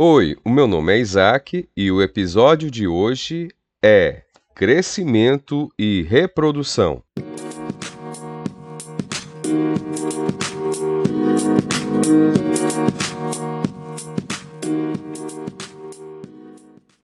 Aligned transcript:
Oi, 0.00 0.36
o 0.44 0.48
meu 0.48 0.68
nome 0.68 0.92
é 0.92 1.00
Isaac 1.00 1.68
e 1.76 1.90
o 1.90 2.00
episódio 2.00 2.70
de 2.70 2.86
hoje 2.86 3.48
é 3.82 4.22
Crescimento 4.54 5.68
e 5.76 6.02
Reprodução. 6.02 7.02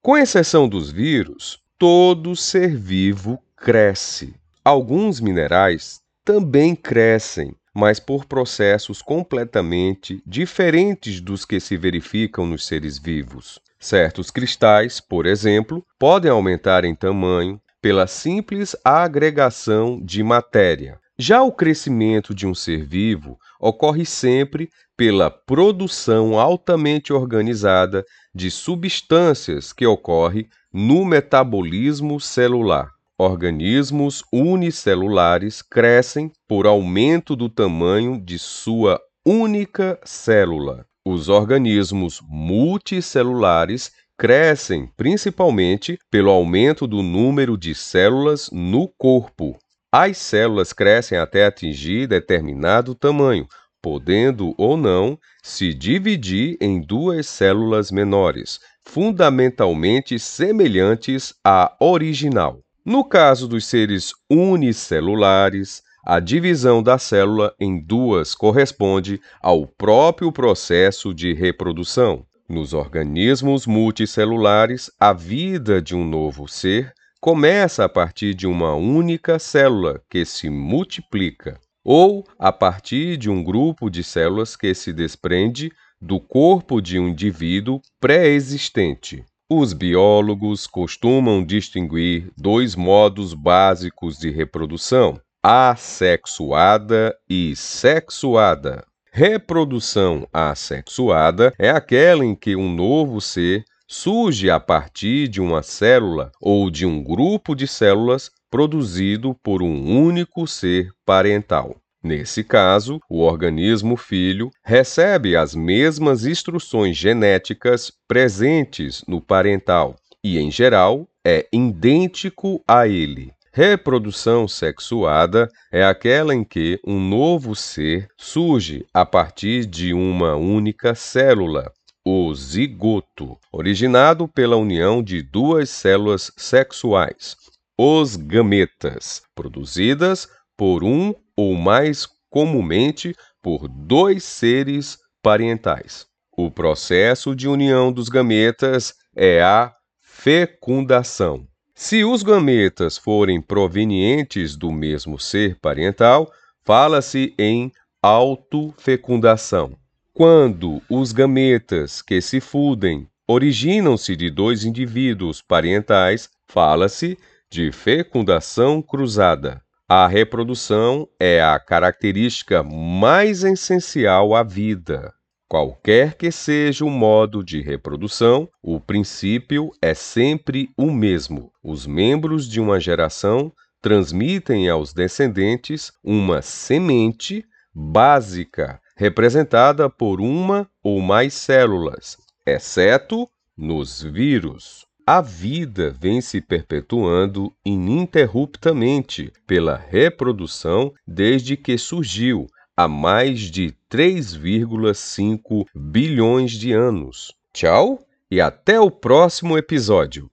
Com 0.00 0.16
exceção 0.16 0.68
dos 0.68 0.88
vírus, 0.88 1.58
todo 1.76 2.36
ser 2.36 2.76
vivo 2.76 3.42
cresce. 3.56 4.32
Alguns 4.64 5.20
minerais 5.20 6.00
também 6.24 6.76
crescem, 6.76 7.52
mas 7.76 8.00
por 8.00 8.24
processos 8.24 9.02
completamente 9.02 10.22
diferentes 10.24 11.20
dos 11.20 11.44
que 11.44 11.60
se 11.60 11.76
verificam 11.76 12.46
nos 12.46 12.66
seres 12.66 12.98
vivos. 12.98 13.60
Certos 13.78 14.30
cristais, 14.30 14.98
por 14.98 15.26
exemplo, 15.26 15.84
podem 15.98 16.30
aumentar 16.30 16.86
em 16.86 16.94
tamanho 16.94 17.60
pela 17.82 18.06
simples 18.06 18.74
agregação 18.82 20.00
de 20.02 20.22
matéria. 20.22 20.98
Já 21.18 21.42
o 21.42 21.52
crescimento 21.52 22.34
de 22.34 22.46
um 22.46 22.54
ser 22.54 22.82
vivo 22.82 23.38
ocorre 23.60 24.06
sempre 24.06 24.70
pela 24.96 25.30
produção 25.30 26.40
altamente 26.40 27.12
organizada 27.12 28.06
de 28.34 28.50
substâncias 28.50 29.74
que 29.74 29.86
ocorre 29.86 30.48
no 30.72 31.04
metabolismo 31.04 32.18
celular. 32.18 32.95
Organismos 33.18 34.22
unicelulares 34.30 35.62
crescem 35.62 36.30
por 36.46 36.66
aumento 36.66 37.34
do 37.34 37.48
tamanho 37.48 38.20
de 38.20 38.38
sua 38.38 39.00
única 39.26 39.98
célula. 40.04 40.84
Os 41.02 41.30
organismos 41.30 42.20
multicelulares 42.28 43.90
crescem 44.18 44.90
principalmente 44.98 45.98
pelo 46.10 46.30
aumento 46.30 46.86
do 46.86 47.02
número 47.02 47.56
de 47.56 47.74
células 47.74 48.50
no 48.52 48.86
corpo. 48.98 49.58
As 49.90 50.18
células 50.18 50.74
crescem 50.74 51.16
até 51.16 51.46
atingir 51.46 52.06
determinado 52.06 52.94
tamanho, 52.94 53.46
podendo 53.80 54.54
ou 54.58 54.76
não 54.76 55.18
se 55.42 55.72
dividir 55.72 56.58
em 56.60 56.82
duas 56.82 57.26
células 57.26 57.90
menores, 57.90 58.60
fundamentalmente 58.84 60.18
semelhantes 60.18 61.32
à 61.42 61.74
original. 61.80 62.65
No 62.86 63.02
caso 63.02 63.48
dos 63.48 63.66
seres 63.66 64.12
unicelulares, 64.30 65.82
a 66.04 66.20
divisão 66.20 66.80
da 66.80 66.98
célula 66.98 67.52
em 67.58 67.84
duas 67.84 68.32
corresponde 68.32 69.20
ao 69.42 69.66
próprio 69.66 70.30
processo 70.30 71.12
de 71.12 71.34
reprodução. 71.34 72.24
Nos 72.48 72.72
organismos 72.72 73.66
multicelulares, 73.66 74.88
a 75.00 75.12
vida 75.12 75.82
de 75.82 75.96
um 75.96 76.04
novo 76.08 76.46
ser 76.46 76.94
começa 77.20 77.84
a 77.84 77.88
partir 77.88 78.34
de 78.34 78.46
uma 78.46 78.76
única 78.76 79.36
célula 79.40 80.00
que 80.08 80.24
se 80.24 80.48
multiplica, 80.48 81.58
ou 81.82 82.24
a 82.38 82.52
partir 82.52 83.16
de 83.16 83.28
um 83.28 83.42
grupo 83.42 83.90
de 83.90 84.04
células 84.04 84.54
que 84.54 84.72
se 84.72 84.92
desprende 84.92 85.72
do 86.00 86.20
corpo 86.20 86.80
de 86.80 87.00
um 87.00 87.08
indivíduo 87.08 87.80
pré-existente. 87.98 89.24
Os 89.48 89.72
biólogos 89.72 90.66
costumam 90.66 91.44
distinguir 91.44 92.32
dois 92.36 92.74
modos 92.74 93.32
básicos 93.32 94.18
de 94.18 94.28
reprodução: 94.28 95.20
assexuada 95.40 97.16
e 97.30 97.54
sexuada. 97.54 98.84
Reprodução 99.12 100.26
assexuada 100.32 101.54
é 101.60 101.70
aquela 101.70 102.24
em 102.24 102.34
que 102.34 102.56
um 102.56 102.68
novo 102.74 103.20
ser 103.20 103.64
surge 103.86 104.50
a 104.50 104.58
partir 104.58 105.28
de 105.28 105.40
uma 105.40 105.62
célula 105.62 106.32
ou 106.40 106.68
de 106.68 106.84
um 106.84 107.00
grupo 107.00 107.54
de 107.54 107.68
células 107.68 108.32
produzido 108.50 109.32
por 109.44 109.62
um 109.62 109.96
único 109.96 110.44
ser 110.48 110.90
parental. 111.04 111.76
Nesse 112.02 112.44
caso, 112.44 113.00
o 113.08 113.22
organismo 113.22 113.96
filho 113.96 114.50
recebe 114.64 115.36
as 115.36 115.54
mesmas 115.54 116.24
instruções 116.24 116.96
genéticas 116.96 117.92
presentes 118.06 119.02
no 119.08 119.20
parental 119.20 119.96
e, 120.22 120.38
em 120.38 120.50
geral, 120.50 121.08
é 121.26 121.46
idêntico 121.52 122.62
a 122.66 122.86
ele. 122.86 123.32
Reprodução 123.52 124.46
sexuada 124.46 125.48
é 125.72 125.82
aquela 125.82 126.34
em 126.34 126.44
que 126.44 126.78
um 126.86 127.00
novo 127.00 127.56
ser 127.56 128.06
surge 128.18 128.84
a 128.92 129.06
partir 129.06 129.64
de 129.64 129.94
uma 129.94 130.36
única 130.36 130.94
célula, 130.94 131.72
o 132.04 132.34
zigoto, 132.34 133.38
originado 133.50 134.28
pela 134.28 134.56
união 134.56 135.02
de 135.02 135.22
duas 135.22 135.70
células 135.70 136.30
sexuais, 136.36 137.34
os 137.78 138.14
gametas, 138.14 139.22
produzidas 139.34 140.28
por 140.56 140.82
um 140.82 141.14
ou 141.36 141.54
mais 141.54 142.08
comumente 142.30 143.14
por 143.42 143.68
dois 143.68 144.24
seres 144.24 144.98
parentais. 145.22 146.06
O 146.36 146.50
processo 146.50 147.34
de 147.34 147.48
união 147.48 147.92
dos 147.92 148.08
gametas 148.08 148.94
é 149.14 149.42
a 149.42 149.72
fecundação. 150.02 151.46
Se 151.74 152.04
os 152.04 152.22
gametas 152.22 152.96
forem 152.96 153.40
provenientes 153.40 154.56
do 154.56 154.72
mesmo 154.72 155.18
ser 155.18 155.58
parental, 155.60 156.30
fala-se 156.64 157.34
em 157.38 157.70
autofecundação. 158.02 159.76
Quando 160.12 160.82
os 160.88 161.12
gametas 161.12 162.00
que 162.00 162.20
se 162.20 162.40
fudem 162.40 163.06
originam-se 163.28 164.16
de 164.16 164.30
dois 164.30 164.64
indivíduos 164.64 165.42
parentais, 165.42 166.30
fala-se 166.46 167.18
de 167.50 167.70
fecundação 167.72 168.80
cruzada. 168.80 169.62
A 169.88 170.08
reprodução 170.08 171.08
é 171.16 171.40
a 171.40 171.60
característica 171.60 172.60
mais 172.60 173.44
essencial 173.44 174.34
à 174.34 174.42
vida. 174.42 175.12
Qualquer 175.48 176.14
que 176.14 176.32
seja 176.32 176.84
o 176.84 176.90
modo 176.90 177.40
de 177.44 177.60
reprodução, 177.60 178.48
o 178.60 178.80
princípio 178.80 179.70
é 179.80 179.94
sempre 179.94 180.70
o 180.76 180.90
mesmo. 180.90 181.52
Os 181.62 181.86
membros 181.86 182.48
de 182.48 182.60
uma 182.60 182.80
geração 182.80 183.52
transmitem 183.80 184.68
aos 184.68 184.92
descendentes 184.92 185.92
uma 186.02 186.42
semente 186.42 187.44
básica, 187.72 188.80
representada 188.96 189.88
por 189.88 190.20
uma 190.20 190.68
ou 190.82 191.00
mais 191.00 191.32
células, 191.32 192.16
exceto 192.44 193.28
nos 193.56 194.02
vírus. 194.02 194.84
A 195.08 195.20
vida 195.20 195.94
vem 195.96 196.20
se 196.20 196.40
perpetuando 196.40 197.54
ininterruptamente 197.64 199.32
pela 199.46 199.76
reprodução 199.76 200.92
desde 201.06 201.56
que 201.56 201.78
surgiu, 201.78 202.48
há 202.76 202.88
mais 202.88 203.42
de 203.42 203.72
3,5 203.88 205.64
bilhões 205.72 206.50
de 206.50 206.72
anos. 206.72 207.32
Tchau 207.52 208.00
e 208.28 208.40
até 208.40 208.80
o 208.80 208.90
próximo 208.90 209.56
episódio. 209.56 210.28